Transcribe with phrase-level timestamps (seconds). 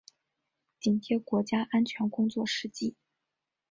[0.79, 2.95] 紧贴国家安全工作实际